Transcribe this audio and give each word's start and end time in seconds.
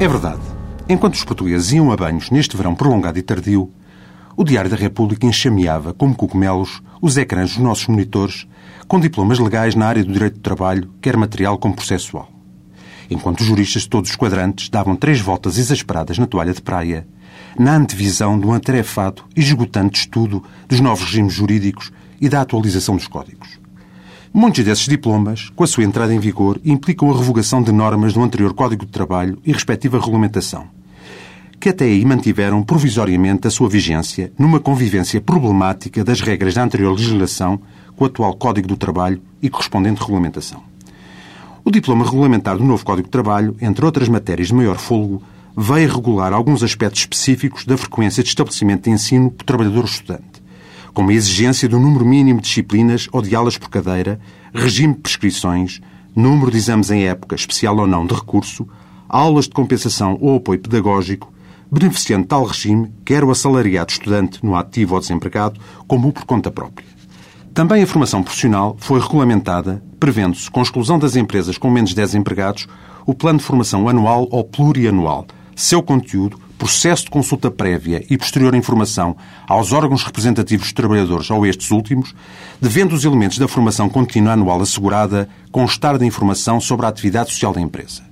É 0.00 0.08
verdade. 0.08 0.42
Enquanto 0.88 1.14
os 1.14 1.24
portugueses 1.24 1.72
iam 1.72 1.92
a 1.92 1.96
banhos 1.96 2.30
neste 2.30 2.56
verão 2.56 2.74
prolongado 2.74 3.18
e 3.18 3.22
tardio, 3.22 3.70
o 4.36 4.42
Diário 4.42 4.68
da 4.68 4.76
República 4.76 5.24
enxameava, 5.24 5.94
como 5.94 6.16
cogumelos, 6.16 6.82
os 7.00 7.16
ecrãs 7.16 7.50
dos 7.50 7.62
nossos 7.62 7.86
monitores 7.86 8.46
com 8.88 8.98
diplomas 9.00 9.38
legais 9.38 9.74
na 9.74 9.86
área 9.86 10.04
do 10.04 10.12
direito 10.12 10.34
do 10.34 10.40
trabalho, 10.40 10.90
quer 11.00 11.16
material 11.16 11.56
como 11.58 11.76
processual. 11.76 12.28
Enquanto 13.08 13.40
os 13.40 13.46
juristas 13.46 13.82
de 13.82 13.88
todos 13.88 14.10
os 14.10 14.16
quadrantes 14.16 14.68
davam 14.68 14.96
três 14.96 15.20
voltas 15.20 15.58
exasperadas 15.58 16.18
na 16.18 16.26
toalha 16.26 16.52
de 16.52 16.60
praia, 16.60 17.06
na 17.58 17.76
antevisão 17.76 18.38
de 18.38 18.46
um 18.46 18.54
e 18.54 19.40
esgotante 19.40 20.00
estudo 20.00 20.42
dos 20.68 20.80
novos 20.80 21.04
regimes 21.04 21.32
jurídicos 21.32 21.92
e 22.20 22.28
da 22.28 22.40
atualização 22.40 22.96
dos 22.96 23.06
códigos. 23.06 23.63
Muitos 24.36 24.64
desses 24.64 24.88
diplomas, 24.88 25.48
com 25.54 25.62
a 25.62 25.66
sua 25.66 25.84
entrada 25.84 26.12
em 26.12 26.18
vigor, 26.18 26.60
implicam 26.64 27.08
a 27.08 27.16
revogação 27.16 27.62
de 27.62 27.70
normas 27.70 28.14
do 28.14 28.20
anterior 28.20 28.52
Código 28.52 28.84
de 28.84 28.90
Trabalho 28.90 29.38
e 29.44 29.52
respectiva 29.52 29.96
regulamentação, 29.96 30.66
que 31.60 31.68
até 31.68 31.84
aí 31.84 32.04
mantiveram 32.04 32.60
provisoriamente 32.60 33.46
a 33.46 33.50
sua 33.50 33.68
vigência 33.68 34.32
numa 34.36 34.58
convivência 34.58 35.20
problemática 35.20 36.02
das 36.02 36.20
regras 36.20 36.52
da 36.52 36.64
anterior 36.64 36.90
legislação 36.94 37.60
com 37.94 38.02
o 38.02 38.06
atual 38.08 38.34
Código 38.34 38.66
do 38.66 38.76
Trabalho 38.76 39.22
e 39.40 39.48
correspondente 39.48 40.00
regulamentação. 40.00 40.64
O 41.64 41.70
diploma 41.70 42.04
regulamentar 42.04 42.58
do 42.58 42.64
novo 42.64 42.84
Código 42.84 43.06
de 43.06 43.12
Trabalho, 43.12 43.56
entre 43.60 43.86
outras 43.86 44.08
matérias 44.08 44.48
de 44.48 44.54
maior 44.54 44.78
folgo, 44.78 45.22
veio 45.56 45.94
regular 45.94 46.32
alguns 46.32 46.64
aspectos 46.64 47.02
específicos 47.02 47.64
da 47.64 47.76
frequência 47.76 48.20
de 48.20 48.30
estabelecimento 48.30 48.82
de 48.82 48.90
ensino 48.90 49.30
por 49.30 49.44
trabalhador 49.44 49.84
estudante, 49.84 50.33
como 50.94 51.10
a 51.10 51.12
exigência 51.12 51.68
do 51.68 51.78
número 51.78 52.06
mínimo 52.06 52.40
de 52.40 52.46
disciplinas 52.46 53.08
ou 53.12 53.20
de 53.20 53.34
aulas 53.34 53.58
por 53.58 53.68
cadeira, 53.68 54.20
regime 54.54 54.94
de 54.94 55.00
prescrições, 55.00 55.80
número 56.14 56.52
de 56.52 56.56
exames 56.56 56.90
em 56.90 57.04
época, 57.04 57.34
especial 57.34 57.76
ou 57.76 57.86
não, 57.86 58.06
de 58.06 58.14
recurso, 58.14 58.66
aulas 59.08 59.46
de 59.46 59.50
compensação 59.50 60.16
ou 60.20 60.36
apoio 60.36 60.60
pedagógico, 60.60 61.32
beneficiando 61.70 62.26
tal 62.26 62.44
regime 62.44 62.92
quer 63.04 63.24
o 63.24 63.32
assalariado 63.32 63.90
estudante 63.90 64.38
no 64.44 64.54
ativo 64.54 64.94
ou 64.94 65.00
desempregado, 65.00 65.60
como 65.88 66.08
o 66.08 66.12
por 66.12 66.24
conta 66.24 66.50
própria. 66.50 66.86
Também 67.52 67.82
a 67.82 67.86
formação 67.86 68.22
profissional 68.22 68.76
foi 68.78 69.00
regulamentada, 69.00 69.82
prevendo-se, 69.98 70.50
com 70.50 70.62
exclusão 70.62 70.98
das 70.98 71.16
empresas 71.16 71.58
com 71.58 71.70
menos 71.70 71.90
de 71.90 71.96
10 71.96 72.14
empregados, 72.14 72.68
o 73.04 73.14
plano 73.14 73.38
de 73.38 73.44
formação 73.44 73.88
anual 73.88 74.28
ou 74.30 74.44
plurianual, 74.44 75.26
seu 75.56 75.82
conteúdo, 75.82 76.38
processo 76.64 77.04
de 77.04 77.10
consulta 77.10 77.50
prévia 77.50 78.02
e 78.08 78.16
posterior 78.16 78.54
informação 78.54 79.14
aos 79.46 79.70
órgãos 79.70 80.02
representativos 80.02 80.68
dos 80.68 80.72
trabalhadores 80.72 81.30
ou 81.30 81.44
estes 81.44 81.70
últimos, 81.70 82.14
devendo 82.58 82.94
os 82.94 83.04
elementos 83.04 83.36
da 83.36 83.46
formação 83.46 83.86
contínua 83.86 84.32
anual 84.32 84.62
assegurada 84.62 85.28
constar 85.52 85.98
da 85.98 86.06
informação 86.06 86.58
sobre 86.58 86.86
a 86.86 86.88
atividade 86.88 87.28
social 87.28 87.52
da 87.52 87.60
empresa. 87.60 88.02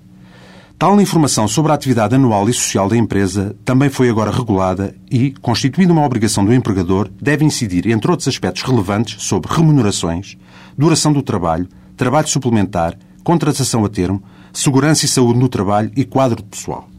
Tal 0.79 1.01
informação 1.01 1.49
sobre 1.49 1.73
a 1.73 1.75
atividade 1.75 2.15
anual 2.15 2.47
e 2.47 2.53
social 2.53 2.91
da 2.91 2.97
empresa 2.97 3.57
também 3.65 3.89
foi 3.89 4.11
agora 4.11 4.31
regulada 4.31 4.95
e, 5.11 5.31
constituindo 5.41 5.95
uma 5.95 6.05
obrigação 6.05 6.45
do 6.45 6.53
empregador, 6.53 7.09
deve 7.23 7.47
incidir, 7.47 7.87
entre 7.87 8.11
outros 8.11 8.29
aspectos 8.29 8.65
relevantes, 8.65 9.23
sobre 9.23 9.51
remunerações, 9.51 10.37
duração 10.77 11.11
do 11.11 11.23
trabalho, 11.23 11.67
trabalho 11.97 12.29
suplementar, 12.29 12.99
contratação 13.25 13.83
a 13.83 13.89
termo, 13.89 14.23
segurança 14.53 15.07
e 15.07 15.09
saúde 15.09 15.39
no 15.39 15.49
trabalho 15.49 15.91
e 15.97 16.05
quadro 16.05 16.37
de 16.37 16.49
pessoal. 16.51 16.92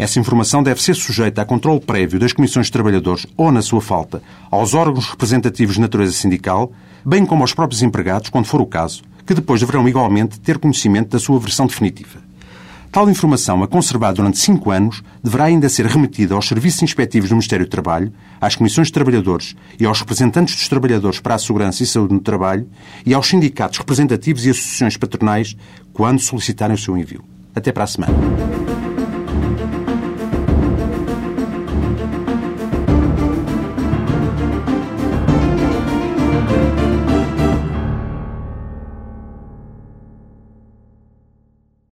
Essa 0.00 0.18
informação 0.18 0.62
deve 0.62 0.82
ser 0.82 0.96
sujeita 0.96 1.42
a 1.42 1.44
controle 1.44 1.78
prévio 1.78 2.18
das 2.18 2.32
comissões 2.32 2.66
de 2.66 2.72
trabalhadores 2.72 3.26
ou, 3.36 3.52
na 3.52 3.60
sua 3.60 3.82
falta, 3.82 4.22
aos 4.50 4.72
órgãos 4.72 5.10
representativos 5.10 5.74
de 5.74 5.82
natureza 5.82 6.12
sindical, 6.12 6.72
bem 7.04 7.26
como 7.26 7.42
aos 7.42 7.52
próprios 7.52 7.82
empregados, 7.82 8.30
quando 8.30 8.46
for 8.46 8.62
o 8.62 8.66
caso, 8.66 9.02
que 9.26 9.34
depois 9.34 9.60
deverão 9.60 9.86
igualmente 9.86 10.40
ter 10.40 10.56
conhecimento 10.56 11.10
da 11.10 11.18
sua 11.18 11.38
versão 11.38 11.66
definitiva. 11.66 12.18
Tal 12.90 13.10
informação, 13.10 13.62
a 13.62 13.68
conservar 13.68 14.12
durante 14.12 14.38
cinco 14.38 14.70
anos, 14.70 15.02
deverá 15.22 15.44
ainda 15.44 15.68
ser 15.68 15.84
remetida 15.84 16.34
aos 16.34 16.48
serviços 16.48 16.82
inspectivos 16.82 17.28
do 17.28 17.34
Ministério 17.34 17.66
do 17.66 17.70
Trabalho, 17.70 18.10
às 18.40 18.56
comissões 18.56 18.86
de 18.86 18.94
trabalhadores 18.94 19.54
e 19.78 19.84
aos 19.84 20.00
representantes 20.00 20.54
dos 20.54 20.66
trabalhadores 20.66 21.20
para 21.20 21.34
a 21.34 21.38
segurança 21.38 21.82
e 21.82 21.86
saúde 21.86 22.14
no 22.14 22.20
trabalho 22.20 22.66
e 23.04 23.12
aos 23.12 23.28
sindicatos 23.28 23.76
representativos 23.76 24.46
e 24.46 24.50
associações 24.50 24.96
patronais 24.96 25.54
quando 25.92 26.20
solicitarem 26.20 26.74
o 26.74 26.78
seu 26.78 26.96
envio. 26.96 27.22
Até 27.54 27.70
para 27.70 27.84
a 27.84 27.86
semana. 27.86 28.14